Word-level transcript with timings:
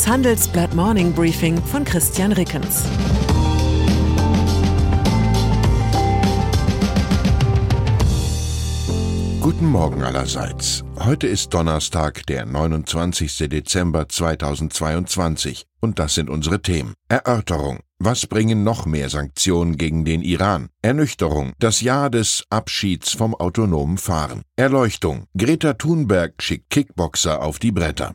Das 0.00 0.08
Handelsblatt 0.08 0.74
Morning 0.74 1.12
Briefing 1.12 1.62
von 1.62 1.84
Christian 1.84 2.32
Rickens. 2.32 2.84
Guten 9.42 9.66
Morgen 9.66 10.02
allerseits. 10.02 10.84
Heute 10.98 11.26
ist 11.26 11.52
Donnerstag, 11.52 12.24
der 12.28 12.46
29. 12.46 13.50
Dezember 13.50 14.08
2022 14.08 15.66
und 15.82 15.98
das 15.98 16.14
sind 16.14 16.30
unsere 16.30 16.62
Themen. 16.62 16.94
Erörterung. 17.10 17.80
Was 17.98 18.26
bringen 18.26 18.64
noch 18.64 18.86
mehr 18.86 19.10
Sanktionen 19.10 19.76
gegen 19.76 20.06
den 20.06 20.22
Iran? 20.22 20.70
Ernüchterung. 20.80 21.52
Das 21.58 21.82
Jahr 21.82 22.08
des 22.08 22.46
Abschieds 22.48 23.12
vom 23.12 23.34
autonomen 23.34 23.98
Fahren. 23.98 24.44
Erleuchtung. 24.56 25.24
Greta 25.36 25.74
Thunberg 25.74 26.42
schickt 26.42 26.70
Kickboxer 26.70 27.42
auf 27.42 27.58
die 27.58 27.72
Bretter. 27.72 28.14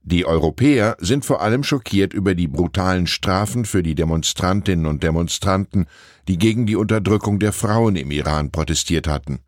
Die 0.03 0.25
Europäer 0.25 0.97
sind 0.99 1.25
vor 1.25 1.41
allem 1.41 1.63
schockiert 1.63 2.13
über 2.13 2.33
die 2.33 2.47
brutalen 2.47 3.05
Strafen 3.05 3.65
für 3.65 3.83
die 3.83 3.93
Demonstrantinnen 3.93 4.87
und 4.87 5.03
Demonstranten, 5.03 5.85
die 6.27 6.37
gegen 6.37 6.65
die 6.65 6.75
Unterdrückung 6.75 7.37
der 7.39 7.53
Frauen 7.53 7.95
im 7.95 8.09
Iran 8.09 8.51
protestiert 8.51 9.07
hatten. 9.07 9.41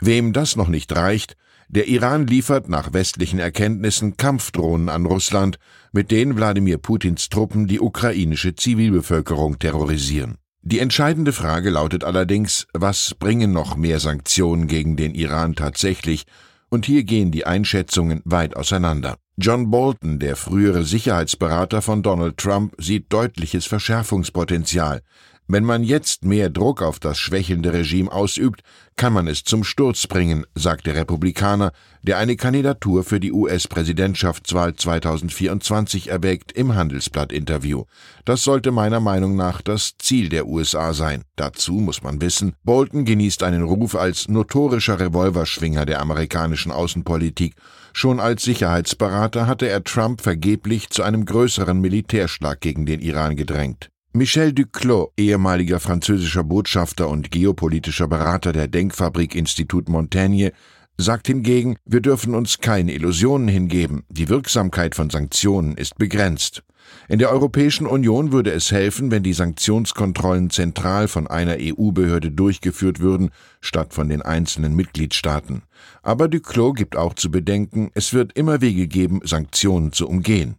Wem 0.00 0.34
das 0.34 0.56
noch 0.56 0.68
nicht 0.68 0.94
reicht, 0.94 1.36
der 1.68 1.88
Iran 1.88 2.26
liefert 2.26 2.68
nach 2.68 2.92
westlichen 2.92 3.38
Erkenntnissen 3.38 4.18
Kampfdrohnen 4.18 4.90
an 4.90 5.06
Russland, 5.06 5.58
mit 5.92 6.10
denen 6.10 6.36
Wladimir 6.36 6.76
Putins 6.76 7.30
Truppen 7.30 7.66
die 7.66 7.80
ukrainische 7.80 8.54
Zivilbevölkerung 8.54 9.58
terrorisieren. 9.58 10.36
Die 10.60 10.78
entscheidende 10.78 11.32
Frage 11.32 11.70
lautet 11.70 12.04
allerdings, 12.04 12.66
was 12.72 13.14
bringen 13.18 13.52
noch 13.52 13.76
mehr 13.76 14.00
Sanktionen 14.00 14.66
gegen 14.66 14.96
den 14.96 15.14
Iran 15.14 15.54
tatsächlich, 15.54 16.26
und 16.68 16.86
hier 16.86 17.04
gehen 17.04 17.30
die 17.30 17.46
Einschätzungen 17.46 18.20
weit 18.24 18.56
auseinander. 18.56 19.16
John 19.36 19.70
Bolton, 19.70 20.20
der 20.20 20.36
frühere 20.36 20.84
Sicherheitsberater 20.84 21.82
von 21.82 22.02
Donald 22.02 22.36
Trump, 22.36 22.74
sieht 22.78 23.12
deutliches 23.12 23.66
Verschärfungspotenzial. 23.66 25.02
Wenn 25.46 25.64
man 25.64 25.84
jetzt 25.84 26.24
mehr 26.24 26.48
Druck 26.48 26.80
auf 26.80 26.98
das 26.98 27.18
schwächelnde 27.18 27.74
Regime 27.74 28.10
ausübt, 28.10 28.62
kann 28.96 29.12
man 29.12 29.26
es 29.26 29.44
zum 29.44 29.62
Sturz 29.62 30.06
bringen, 30.06 30.46
sagt 30.54 30.86
der 30.86 30.94
Republikaner, 30.94 31.72
der 32.02 32.16
eine 32.16 32.36
Kandidatur 32.36 33.04
für 33.04 33.20
die 33.20 33.30
US-Präsidentschaftswahl 33.30 34.74
2024 34.74 36.08
erwägt 36.08 36.52
im 36.52 36.74
Handelsblatt-Interview. 36.74 37.84
Das 38.24 38.42
sollte 38.42 38.70
meiner 38.70 39.00
Meinung 39.00 39.36
nach 39.36 39.60
das 39.60 39.98
Ziel 39.98 40.30
der 40.30 40.46
USA 40.46 40.94
sein. 40.94 41.24
Dazu 41.36 41.74
muss 41.74 42.02
man 42.02 42.22
wissen, 42.22 42.54
Bolton 42.64 43.04
genießt 43.04 43.42
einen 43.42 43.64
Ruf 43.64 43.96
als 43.96 44.28
notorischer 44.28 44.98
Revolverschwinger 44.98 45.84
der 45.84 46.00
amerikanischen 46.00 46.72
Außenpolitik. 46.72 47.54
Schon 47.92 48.18
als 48.18 48.44
Sicherheitsberater 48.44 49.46
hatte 49.46 49.68
er 49.68 49.84
Trump 49.84 50.22
vergeblich 50.22 50.88
zu 50.88 51.02
einem 51.02 51.26
größeren 51.26 51.78
Militärschlag 51.78 52.60
gegen 52.60 52.86
den 52.86 53.02
Iran 53.02 53.36
gedrängt. 53.36 53.90
Michel 54.16 54.52
Duclos, 54.52 55.08
ehemaliger 55.16 55.80
französischer 55.80 56.44
Botschafter 56.44 57.08
und 57.08 57.32
geopolitischer 57.32 58.06
Berater 58.06 58.52
der 58.52 58.68
Denkfabrik 58.68 59.34
Institut 59.34 59.88
Montaigne, 59.88 60.52
sagt 60.96 61.26
hingegen, 61.26 61.74
wir 61.84 62.00
dürfen 62.00 62.36
uns 62.36 62.60
keine 62.60 62.92
Illusionen 62.92 63.48
hingeben, 63.48 64.04
die 64.08 64.28
Wirksamkeit 64.28 64.94
von 64.94 65.10
Sanktionen 65.10 65.76
ist 65.76 65.98
begrenzt. 65.98 66.62
In 67.08 67.18
der 67.18 67.32
Europäischen 67.32 67.88
Union 67.88 68.30
würde 68.30 68.52
es 68.52 68.70
helfen, 68.70 69.10
wenn 69.10 69.24
die 69.24 69.32
Sanktionskontrollen 69.32 70.50
zentral 70.50 71.08
von 71.08 71.26
einer 71.26 71.56
EU-Behörde 71.58 72.30
durchgeführt 72.30 73.00
würden, 73.00 73.30
statt 73.60 73.94
von 73.94 74.08
den 74.08 74.22
einzelnen 74.22 74.76
Mitgliedstaaten. 74.76 75.62
Aber 76.04 76.28
Duclos 76.28 76.76
gibt 76.76 76.94
auch 76.94 77.14
zu 77.14 77.32
bedenken, 77.32 77.90
es 77.94 78.12
wird 78.12 78.38
immer 78.38 78.60
Wege 78.60 78.86
geben, 78.86 79.22
Sanktionen 79.24 79.90
zu 79.90 80.08
umgehen. 80.08 80.54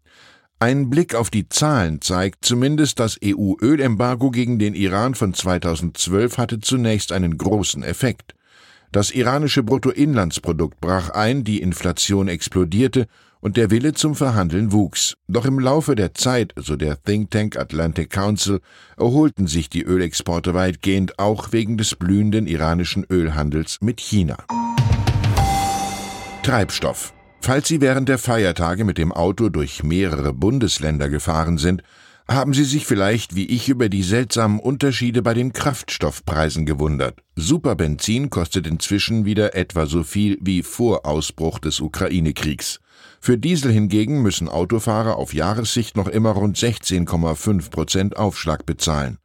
Ein 0.59 0.89
Blick 0.89 1.15
auf 1.15 1.29
die 1.29 1.49
Zahlen 1.49 2.01
zeigt 2.01 2.45
zumindest, 2.45 2.99
das 2.99 3.19
EU-Ölembargo 3.23 4.31
gegen 4.31 4.57
den 4.57 4.73
Iran 4.73 5.13
von 5.13 5.33
2012 5.33 6.37
hatte 6.37 6.61
zunächst 6.61 7.11
einen 7.11 7.37
großen 7.37 7.83
Effekt. 7.83 8.35
Das 8.93 9.11
iranische 9.11 9.63
Bruttoinlandsprodukt 9.63 10.79
brach 10.79 11.09
ein, 11.09 11.43
die 11.43 11.61
Inflation 11.61 12.29
explodierte 12.29 13.07
und 13.41 13.57
der 13.57 13.69
Wille 13.69 13.93
zum 13.93 14.15
Verhandeln 14.15 14.71
wuchs. 14.71 15.15
Doch 15.27 15.45
im 15.45 15.59
Laufe 15.59 15.93
der 15.93 16.13
Zeit, 16.13 16.53
so 16.55 16.77
der 16.77 17.03
Think 17.03 17.31
Tank 17.31 17.57
Atlantic 17.57 18.09
Council, 18.09 18.61
erholten 18.95 19.47
sich 19.47 19.69
die 19.69 19.83
Ölexporte 19.83 20.53
weitgehend, 20.53 21.19
auch 21.19 21.51
wegen 21.51 21.77
des 21.77 21.95
blühenden 21.95 22.47
iranischen 22.47 23.05
Ölhandels 23.09 23.79
mit 23.81 23.99
China. 23.99 24.37
Treibstoff 26.43 27.14
Falls 27.41 27.67
Sie 27.67 27.81
während 27.81 28.09
der 28.09 28.17
Feiertage 28.17 28.85
mit 28.85 28.97
dem 28.97 29.11
Auto 29.11 29.49
durch 29.49 29.83
mehrere 29.83 30.33
Bundesländer 30.33 31.09
gefahren 31.09 31.57
sind, 31.57 31.83
haben 32.27 32.53
Sie 32.53 32.63
sich 32.63 32.87
vielleicht 32.87 33.35
wie 33.35 33.45
ich 33.45 33.69
über 33.69 33.87
die 33.87 34.01
seltsamen 34.01 34.59
Unterschiede 34.59 35.21
bei 35.21 35.35
den 35.35 35.53
Kraftstoffpreisen 35.53 36.65
gewundert. 36.65 37.21
Superbenzin 37.35 38.31
kostet 38.31 38.65
inzwischen 38.65 39.25
wieder 39.25 39.53
etwa 39.53 39.85
so 39.85 40.03
viel 40.03 40.39
wie 40.41 40.63
vor 40.63 41.05
Ausbruch 41.05 41.59
des 41.59 41.79
Ukraine-Kriegs. 41.79 42.79
Für 43.19 43.37
Diesel 43.37 43.71
hingegen 43.71 44.21
müssen 44.23 44.49
Autofahrer 44.49 45.17
auf 45.17 45.33
Jahressicht 45.33 45.95
noch 45.97 46.07
immer 46.07 46.31
rund 46.31 46.57
16,5 46.57 47.69
Prozent 47.69 48.17
Aufschlag 48.17 48.65
bezahlen. 48.65 49.19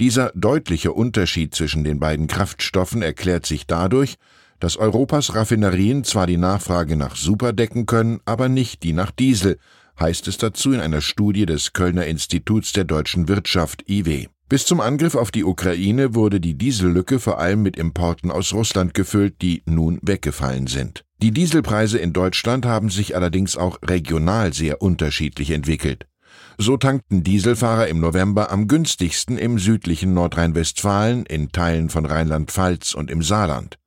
Dieser 0.00 0.32
deutliche 0.34 0.92
Unterschied 0.92 1.54
zwischen 1.54 1.82
den 1.82 1.98
beiden 1.98 2.28
Kraftstoffen 2.28 3.02
erklärt 3.02 3.46
sich 3.46 3.66
dadurch, 3.66 4.16
dass 4.60 4.76
Europas 4.76 5.34
Raffinerien 5.34 6.04
zwar 6.04 6.26
die 6.26 6.36
Nachfrage 6.36 6.96
nach 6.96 7.16
Super 7.16 7.52
decken 7.52 7.86
können, 7.86 8.20
aber 8.24 8.48
nicht 8.48 8.82
die 8.82 8.92
nach 8.92 9.10
Diesel, 9.10 9.58
heißt 9.98 10.28
es 10.28 10.38
dazu 10.38 10.72
in 10.72 10.80
einer 10.80 11.00
Studie 11.00 11.46
des 11.46 11.72
Kölner 11.72 12.06
Instituts 12.06 12.72
der 12.72 12.84
deutschen 12.84 13.28
Wirtschaft 13.28 13.88
IW. 13.88 14.28
Bis 14.48 14.64
zum 14.64 14.80
Angriff 14.80 15.14
auf 15.14 15.30
die 15.30 15.44
Ukraine 15.44 16.14
wurde 16.14 16.40
die 16.40 16.56
Diesellücke 16.56 17.20
vor 17.20 17.38
allem 17.38 17.62
mit 17.62 17.76
Importen 17.76 18.30
aus 18.30 18.54
Russland 18.54 18.94
gefüllt, 18.94 19.42
die 19.42 19.62
nun 19.66 19.98
weggefallen 20.00 20.66
sind. 20.66 21.04
Die 21.20 21.32
Dieselpreise 21.32 21.98
in 21.98 22.12
Deutschland 22.12 22.64
haben 22.64 22.88
sich 22.88 23.14
allerdings 23.14 23.56
auch 23.56 23.78
regional 23.82 24.54
sehr 24.54 24.80
unterschiedlich 24.80 25.50
entwickelt. 25.50 26.06
So 26.56 26.76
tankten 26.76 27.22
Dieselfahrer 27.22 27.88
im 27.88 28.00
November 28.00 28.50
am 28.50 28.68
günstigsten 28.68 29.36
im 29.36 29.58
südlichen 29.58 30.14
Nordrhein-Westfalen, 30.14 31.26
in 31.26 31.52
Teilen 31.52 31.90
von 31.90 32.06
Rheinland-Pfalz 32.06 32.94
und 32.94 33.10
im 33.10 33.22
Saarland. 33.22 33.78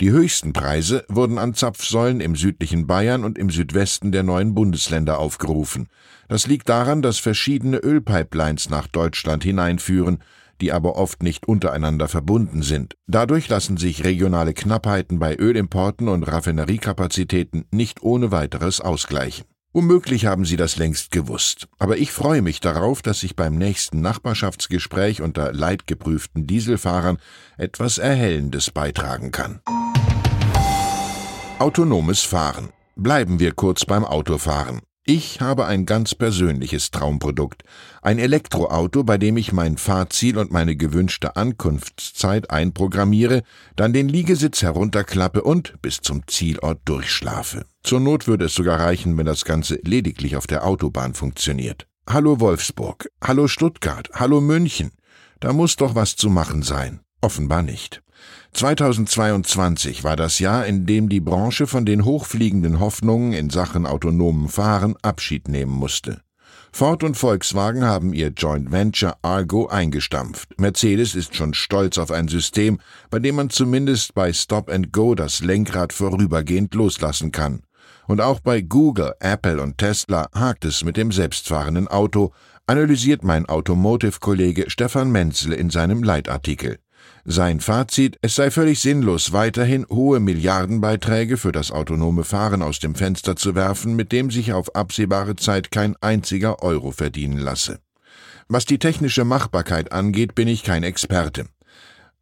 Die 0.00 0.10
höchsten 0.10 0.52
Preise 0.52 1.04
wurden 1.08 1.38
an 1.38 1.54
Zapfsäulen 1.54 2.20
im 2.20 2.34
südlichen 2.34 2.86
Bayern 2.86 3.24
und 3.24 3.38
im 3.38 3.50
Südwesten 3.50 4.10
der 4.10 4.22
neuen 4.22 4.54
Bundesländer 4.54 5.18
aufgerufen. 5.18 5.88
Das 6.28 6.46
liegt 6.46 6.68
daran, 6.68 7.02
dass 7.02 7.18
verschiedene 7.18 7.78
Ölpipelines 7.78 8.70
nach 8.70 8.86
Deutschland 8.86 9.44
hineinführen, 9.44 10.18
die 10.60 10.72
aber 10.72 10.96
oft 10.96 11.22
nicht 11.22 11.46
untereinander 11.46 12.08
verbunden 12.08 12.62
sind. 12.62 12.96
Dadurch 13.06 13.48
lassen 13.48 13.76
sich 13.76 14.04
regionale 14.04 14.54
Knappheiten 14.54 15.18
bei 15.18 15.36
Ölimporten 15.36 16.08
und 16.08 16.22
Raffineriekapazitäten 16.22 17.66
nicht 17.70 18.02
ohne 18.02 18.30
weiteres 18.30 18.80
ausgleichen. 18.80 19.44
Womöglich 19.74 20.26
haben 20.26 20.44
Sie 20.44 20.56
das 20.56 20.76
längst 20.76 21.12
gewusst, 21.12 21.66
aber 21.78 21.96
ich 21.96 22.12
freue 22.12 22.42
mich 22.42 22.60
darauf, 22.60 23.00
dass 23.00 23.22
ich 23.22 23.36
beim 23.36 23.56
nächsten 23.56 24.02
Nachbarschaftsgespräch 24.02 25.22
unter 25.22 25.50
leidgeprüften 25.52 26.46
Dieselfahrern 26.46 27.16
etwas 27.56 27.96
Erhellendes 27.96 28.70
beitragen 28.70 29.30
kann. 29.30 29.60
Autonomes 31.58 32.20
Fahren. 32.20 32.68
Bleiben 32.96 33.40
wir 33.40 33.52
kurz 33.52 33.86
beim 33.86 34.04
Autofahren. 34.04 34.82
Ich 35.04 35.40
habe 35.40 35.66
ein 35.66 35.84
ganz 35.84 36.14
persönliches 36.14 36.92
Traumprodukt. 36.92 37.64
Ein 38.02 38.20
Elektroauto, 38.20 39.02
bei 39.02 39.18
dem 39.18 39.36
ich 39.36 39.52
mein 39.52 39.76
Fahrziel 39.76 40.38
und 40.38 40.52
meine 40.52 40.76
gewünschte 40.76 41.34
Ankunftszeit 41.34 42.52
einprogrammiere, 42.52 43.42
dann 43.74 43.92
den 43.92 44.08
Liegesitz 44.08 44.62
herunterklappe 44.62 45.42
und 45.42 45.74
bis 45.82 46.02
zum 46.02 46.24
Zielort 46.28 46.82
durchschlafe. 46.84 47.64
Zur 47.82 47.98
Not 47.98 48.28
würde 48.28 48.44
es 48.44 48.54
sogar 48.54 48.78
reichen, 48.78 49.18
wenn 49.18 49.26
das 49.26 49.44
Ganze 49.44 49.80
lediglich 49.82 50.36
auf 50.36 50.46
der 50.46 50.64
Autobahn 50.64 51.14
funktioniert. 51.14 51.88
Hallo 52.08 52.38
Wolfsburg, 52.38 53.10
hallo 53.20 53.48
Stuttgart, 53.48 54.08
hallo 54.12 54.40
München. 54.40 54.92
Da 55.40 55.52
muss 55.52 55.74
doch 55.74 55.96
was 55.96 56.14
zu 56.14 56.30
machen 56.30 56.62
sein. 56.62 57.00
Offenbar 57.20 57.62
nicht. 57.62 58.04
2022 58.52 60.04
war 60.04 60.16
das 60.16 60.38
Jahr, 60.38 60.66
in 60.66 60.84
dem 60.84 61.08
die 61.08 61.20
Branche 61.20 61.66
von 61.66 61.86
den 61.86 62.04
hochfliegenden 62.04 62.80
Hoffnungen 62.80 63.32
in 63.32 63.48
Sachen 63.50 63.86
autonomen 63.86 64.48
Fahren 64.48 64.96
Abschied 65.02 65.48
nehmen 65.48 65.72
musste. 65.72 66.20
Ford 66.74 67.04
und 67.04 67.16
Volkswagen 67.16 67.84
haben 67.84 68.14
ihr 68.14 68.28
Joint 68.28 68.72
Venture 68.72 69.16
Argo 69.20 69.66
eingestampft. 69.66 70.58
Mercedes 70.58 71.14
ist 71.14 71.36
schon 71.36 71.52
stolz 71.52 71.98
auf 71.98 72.10
ein 72.10 72.28
System, 72.28 72.78
bei 73.10 73.18
dem 73.18 73.36
man 73.36 73.50
zumindest 73.50 74.14
bei 74.14 74.32
Stop 74.32 74.70
and 74.70 74.90
Go 74.90 75.14
das 75.14 75.40
Lenkrad 75.40 75.92
vorübergehend 75.92 76.74
loslassen 76.74 77.30
kann. 77.30 77.62
Und 78.06 78.20
auch 78.20 78.40
bei 78.40 78.62
Google, 78.62 79.14
Apple 79.20 79.62
und 79.62 79.78
Tesla 79.78 80.28
hakt 80.34 80.64
es 80.64 80.82
mit 80.82 80.96
dem 80.96 81.12
selbstfahrenden 81.12 81.88
Auto, 81.88 82.32
analysiert 82.66 83.22
mein 83.22 83.46
Automotive-Kollege 83.46 84.70
Stefan 84.70 85.12
Menzel 85.12 85.52
in 85.52 85.68
seinem 85.68 86.02
Leitartikel. 86.02 86.78
Sein 87.24 87.60
Fazit, 87.60 88.18
es 88.20 88.34
sei 88.34 88.50
völlig 88.50 88.80
sinnlos, 88.80 89.32
weiterhin 89.32 89.86
hohe 89.88 90.18
Milliardenbeiträge 90.18 91.36
für 91.36 91.52
das 91.52 91.70
autonome 91.70 92.24
Fahren 92.24 92.62
aus 92.62 92.80
dem 92.80 92.96
Fenster 92.96 93.36
zu 93.36 93.54
werfen, 93.54 93.94
mit 93.94 94.10
dem 94.10 94.30
sich 94.30 94.52
auf 94.52 94.74
absehbare 94.74 95.36
Zeit 95.36 95.70
kein 95.70 95.94
einziger 96.00 96.62
Euro 96.62 96.90
verdienen 96.90 97.38
lasse. 97.38 97.78
Was 98.48 98.66
die 98.66 98.78
technische 98.78 99.24
Machbarkeit 99.24 99.92
angeht, 99.92 100.34
bin 100.34 100.48
ich 100.48 100.64
kein 100.64 100.82
Experte. 100.82 101.46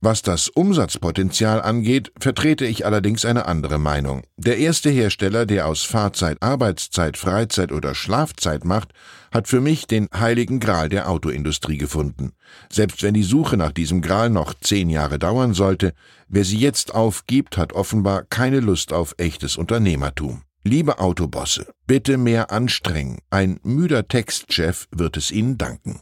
Was 0.03 0.23
das 0.23 0.49
Umsatzpotenzial 0.49 1.61
angeht, 1.61 2.11
vertrete 2.19 2.65
ich 2.65 2.87
allerdings 2.87 3.27
eine 3.27 3.45
andere 3.45 3.79
Meinung. 3.79 4.23
Der 4.39 4.57
erste 4.57 4.89
Hersteller, 4.89 5.45
der 5.45 5.67
aus 5.67 5.83
Fahrzeit 5.83 6.43
Arbeitszeit, 6.43 7.19
Freizeit 7.19 7.71
oder 7.71 7.95
Schlafzeit 7.95 8.65
macht, 8.65 8.93
hat 9.31 9.47
für 9.47 9.61
mich 9.61 9.87
den 9.87 10.09
heiligen 10.19 10.59
Gral 10.59 10.89
der 10.89 11.11
Autoindustrie 11.11 11.77
gefunden. 11.77 12.33
Selbst 12.73 13.03
wenn 13.03 13.13
die 13.13 13.23
Suche 13.23 13.59
nach 13.59 13.73
diesem 13.73 14.01
Gral 14.01 14.31
noch 14.31 14.55
zehn 14.55 14.89
Jahre 14.89 15.19
dauern 15.19 15.53
sollte, 15.53 15.93
wer 16.29 16.45
sie 16.45 16.59
jetzt 16.59 16.95
aufgibt, 16.95 17.59
hat 17.59 17.75
offenbar 17.75 18.25
keine 18.25 18.61
Lust 18.61 18.95
auf 18.95 19.15
echtes 19.19 19.59
Unternehmertum. 19.59 20.45
Liebe 20.65 20.99
Autobosse, 20.99 21.67
bitte 21.87 22.17
mehr 22.17 22.51
anstrengen. 22.51 23.19
Ein 23.29 23.61
müder 23.65 24.09
Textchef 24.09 24.89
wird 24.93 25.19
es 25.19 25.31
Ihnen 25.31 25.59
danken. 25.59 26.01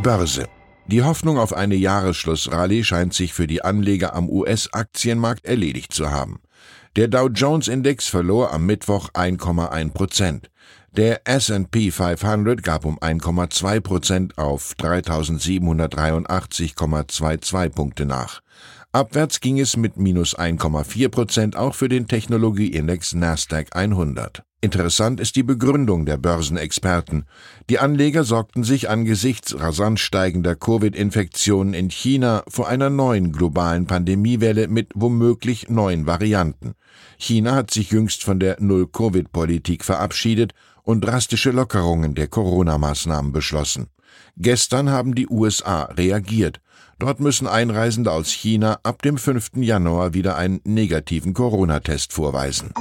Börse 0.00 0.46
die 0.86 1.02
Hoffnung 1.02 1.38
auf 1.38 1.52
eine 1.52 1.76
Jahresschlussrallye 1.76 2.84
scheint 2.84 3.14
sich 3.14 3.32
für 3.32 3.46
die 3.46 3.62
Anleger 3.62 4.14
am 4.14 4.28
US-Aktienmarkt 4.28 5.44
erledigt 5.44 5.92
zu 5.92 6.10
haben. 6.10 6.40
Der 6.96 7.08
Dow 7.08 7.28
Jones 7.28 7.68
Index 7.68 8.08
verlor 8.08 8.52
am 8.52 8.66
Mittwoch 8.66 9.10
1,1 9.10 9.92
Prozent. 9.92 10.50
Der 10.96 11.20
S&P 11.24 11.92
500 11.92 12.64
gab 12.64 12.84
um 12.84 12.98
1,2 12.98 13.80
Prozent 13.80 14.36
auf 14.38 14.74
3.783,22 14.80 17.68
Punkte 17.68 18.06
nach. 18.06 18.40
Abwärts 18.92 19.38
ging 19.38 19.60
es 19.60 19.76
mit 19.76 19.98
minus 19.98 20.36
1,4 20.36 21.10
Prozent 21.10 21.54
auch 21.54 21.76
für 21.76 21.88
den 21.88 22.08
Technologieindex 22.08 23.14
Nasdaq 23.14 23.68
100. 23.76 24.42
Interessant 24.62 25.20
ist 25.20 25.36
die 25.36 25.44
Begründung 25.44 26.06
der 26.06 26.16
Börsenexperten. 26.16 27.24
Die 27.68 27.78
Anleger 27.78 28.24
sorgten 28.24 28.64
sich 28.64 28.90
angesichts 28.90 29.56
rasant 29.56 30.00
steigender 30.00 30.56
Covid-Infektionen 30.56 31.72
in 31.72 31.88
China 31.90 32.42
vor 32.48 32.66
einer 32.66 32.90
neuen 32.90 33.30
globalen 33.30 33.86
Pandemiewelle 33.86 34.66
mit 34.66 34.90
womöglich 34.96 35.68
neuen 35.68 36.06
Varianten. 36.06 36.72
China 37.16 37.54
hat 37.54 37.70
sich 37.70 37.92
jüngst 37.92 38.24
von 38.24 38.40
der 38.40 38.56
Null-Covid-Politik 38.58 39.84
verabschiedet 39.84 40.52
und 40.82 41.02
drastische 41.02 41.52
Lockerungen 41.52 42.16
der 42.16 42.26
Corona-Maßnahmen 42.26 43.30
beschlossen. 43.30 43.86
Gestern 44.36 44.90
haben 44.90 45.14
die 45.14 45.28
USA 45.28 45.82
reagiert. 45.84 46.60
Dort 47.00 47.18
müssen 47.18 47.46
Einreisende 47.46 48.12
aus 48.12 48.30
China 48.30 48.78
ab 48.82 49.00
dem 49.00 49.16
5. 49.16 49.52
Januar 49.56 50.12
wieder 50.12 50.36
einen 50.36 50.60
negativen 50.64 51.32
Corona-Test 51.32 52.12
vorweisen. 52.12 52.74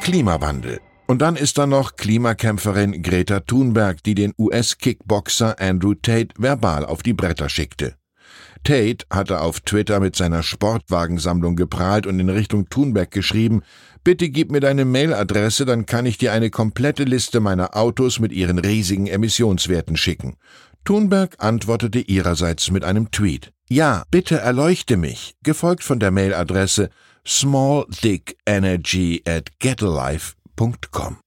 Klimawandel. 0.00 0.80
Und 1.08 1.22
dann 1.22 1.34
ist 1.34 1.58
da 1.58 1.66
noch 1.66 1.96
Klimakämpferin 1.96 3.02
Greta 3.02 3.40
Thunberg, 3.40 4.04
die 4.04 4.14
den 4.14 4.32
US-Kickboxer 4.38 5.56
Andrew 5.58 5.94
Tate 5.94 6.28
verbal 6.38 6.86
auf 6.86 7.02
die 7.02 7.14
Bretter 7.14 7.48
schickte. 7.48 7.96
Tate 8.62 9.06
hatte 9.10 9.40
auf 9.40 9.58
Twitter 9.60 9.98
mit 9.98 10.14
seiner 10.14 10.44
Sportwagensammlung 10.44 11.56
geprahlt 11.56 12.06
und 12.06 12.20
in 12.20 12.28
Richtung 12.28 12.68
Thunberg 12.68 13.10
geschrieben, 13.10 13.62
Bitte 14.02 14.30
gib 14.30 14.50
mir 14.50 14.60
deine 14.60 14.86
Mailadresse, 14.86 15.66
dann 15.66 15.84
kann 15.84 16.06
ich 16.06 16.16
dir 16.16 16.32
eine 16.32 16.48
komplette 16.48 17.04
Liste 17.04 17.40
meiner 17.40 17.76
Autos 17.76 18.18
mit 18.18 18.32
ihren 18.32 18.58
riesigen 18.58 19.06
Emissionswerten 19.06 19.94
schicken. 19.98 20.36
Thunberg 20.84 21.36
antwortete 21.38 22.00
ihrerseits 22.00 22.70
mit 22.70 22.84
einem 22.84 23.10
Tweet. 23.10 23.52
Ja, 23.68 24.04
bitte 24.10 24.38
erleuchte 24.38 24.96
mich, 24.96 25.34
gefolgt 25.42 25.84
von 25.84 26.00
der 26.00 26.10
Mailadresse 26.10 26.90
smalldickenergy 27.26 29.22
at 29.26 29.58
getalife.com. 29.58 31.18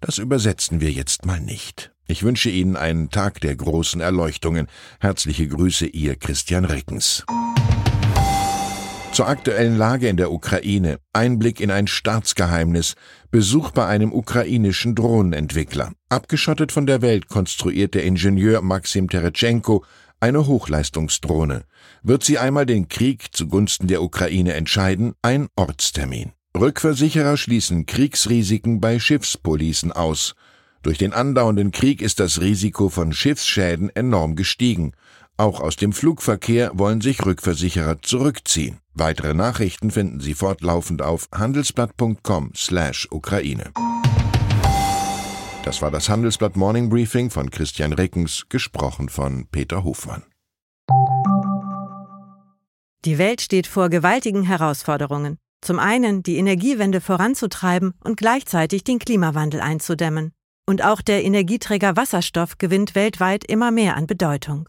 Das 0.00 0.18
übersetzen 0.18 0.80
wir 0.80 0.90
jetzt 0.90 1.26
mal 1.26 1.40
nicht. 1.40 1.92
Ich 2.06 2.22
wünsche 2.22 2.50
Ihnen 2.50 2.76
einen 2.76 3.10
Tag 3.10 3.40
der 3.40 3.54
großen 3.54 4.00
Erleuchtungen. 4.00 4.66
Herzliche 4.98 5.46
Grüße, 5.46 5.86
Ihr 5.86 6.16
Christian 6.16 6.64
Reckens. 6.64 7.24
Zur 9.12 9.26
aktuellen 9.26 9.76
Lage 9.76 10.08
in 10.08 10.16
der 10.16 10.30
Ukraine, 10.30 11.00
Einblick 11.12 11.60
in 11.60 11.72
ein 11.72 11.88
Staatsgeheimnis, 11.88 12.94
Besuch 13.32 13.72
bei 13.72 13.86
einem 13.86 14.12
ukrainischen 14.12 14.94
Drohnenentwickler. 14.94 15.92
Abgeschottet 16.08 16.70
von 16.70 16.86
der 16.86 17.02
Welt 17.02 17.28
konstruiert 17.28 17.94
der 17.94 18.04
Ingenieur 18.04 18.62
Maxim 18.62 19.08
Teretschenko 19.08 19.84
eine 20.20 20.46
Hochleistungsdrohne. 20.46 21.64
Wird 22.02 22.22
sie 22.22 22.38
einmal 22.38 22.66
den 22.66 22.88
Krieg 22.88 23.34
zugunsten 23.34 23.88
der 23.88 24.02
Ukraine 24.02 24.54
entscheiden, 24.54 25.14
ein 25.22 25.48
Ortstermin. 25.56 26.32
Rückversicherer 26.56 27.36
schließen 27.36 27.86
Kriegsrisiken 27.86 28.80
bei 28.80 28.98
Schiffspolicen 28.98 29.92
aus. 29.92 30.34
Durch 30.82 30.98
den 30.98 31.12
andauernden 31.12 31.72
Krieg 31.72 32.00
ist 32.00 32.20
das 32.20 32.40
Risiko 32.40 32.88
von 32.88 33.12
Schiffsschäden 33.12 33.94
enorm 33.94 34.34
gestiegen. 34.34 34.92
Auch 35.40 35.60
aus 35.60 35.76
dem 35.76 35.92
Flugverkehr 35.94 36.72
wollen 36.74 37.00
sich 37.00 37.24
Rückversicherer 37.24 38.02
zurückziehen. 38.02 38.80
Weitere 38.92 39.32
Nachrichten 39.32 39.90
finden 39.90 40.20
Sie 40.20 40.34
fortlaufend 40.34 41.00
auf 41.00 41.30
handelsblatt.com/Ukraine. 41.34 43.70
Das 45.64 45.80
war 45.80 45.90
das 45.90 46.10
Handelsblatt 46.10 46.58
Morning 46.58 46.90
Briefing 46.90 47.30
von 47.30 47.50
Christian 47.50 47.94
Reckens, 47.94 48.44
gesprochen 48.50 49.08
von 49.08 49.46
Peter 49.50 49.82
Hofmann. 49.82 50.24
Die 53.06 53.16
Welt 53.16 53.40
steht 53.40 53.66
vor 53.66 53.88
gewaltigen 53.88 54.42
Herausforderungen. 54.42 55.38
Zum 55.62 55.78
einen 55.78 56.22
die 56.22 56.36
Energiewende 56.36 57.00
voranzutreiben 57.00 57.94
und 58.04 58.18
gleichzeitig 58.18 58.84
den 58.84 58.98
Klimawandel 58.98 59.62
einzudämmen. 59.62 60.32
Und 60.68 60.84
auch 60.84 61.00
der 61.00 61.24
Energieträger 61.24 61.96
Wasserstoff 61.96 62.58
gewinnt 62.58 62.94
weltweit 62.94 63.46
immer 63.46 63.70
mehr 63.70 63.96
an 63.96 64.06
Bedeutung. 64.06 64.68